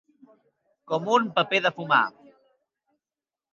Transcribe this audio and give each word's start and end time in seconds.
Com 0.91 1.11
un 1.17 1.29
paper 1.37 1.61
de 1.67 1.73
fumar. 1.77 2.01